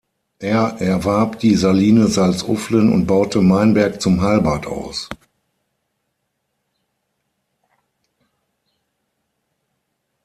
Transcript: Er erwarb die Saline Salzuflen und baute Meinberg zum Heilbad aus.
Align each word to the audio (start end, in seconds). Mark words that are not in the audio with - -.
Er 0.39 0.77
erwarb 0.81 1.37
die 1.37 1.53
Saline 1.53 2.07
Salzuflen 2.07 2.91
und 2.91 3.05
baute 3.05 3.39
Meinberg 3.43 4.01
zum 4.01 4.19
Heilbad 4.23 4.65
aus. 4.65 5.07